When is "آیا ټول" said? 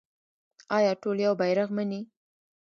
0.77-1.17